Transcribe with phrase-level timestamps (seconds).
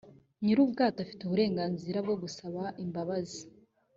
[0.43, 3.41] nyir ubwato afite uburenganzira bwo gusaba imbabazi